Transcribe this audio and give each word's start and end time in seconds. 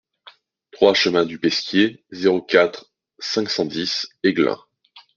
trois 0.71 0.95
chemin 0.95 1.25
du 1.27 1.37
Pesquier, 1.37 2.03
zéro 2.09 2.41
quatre, 2.41 2.91
cinq 3.19 3.51
cent 3.51 3.65
dix 3.65 4.07
Aiglun 4.23 4.57